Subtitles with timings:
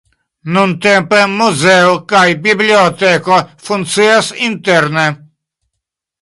[0.53, 3.37] Nuntempe muzeo kaj biblioteko
[3.69, 5.05] funkcias interne.